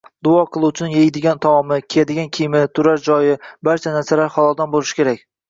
[0.27, 3.37] Duo qiluvchining yeydigan taomi, kiyadigan kiyimi, turarjoyi,
[3.71, 5.25] barcha narsalari haloldan bo‘lishi kerak.